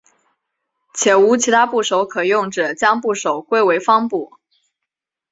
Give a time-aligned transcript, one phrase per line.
[0.95, 4.33] 且无其他部首可用者将部首归为方部。